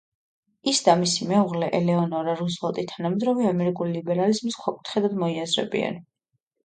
[0.69, 6.01] ის და მისი მეუღლე ელეონორა რუზველტი თანამედროვე ამერიკული ლიბერალიზმის ქვაკუთხედად მოიაზრებიან.